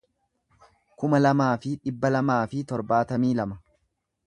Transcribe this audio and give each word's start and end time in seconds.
kuma 1.03 1.19
lamaa 1.21 1.51
fi 1.65 1.75
dhibba 1.83 2.11
lamaa 2.15 2.41
fi 2.55 2.65
torbaatamii 2.73 3.33
lama 3.43 3.63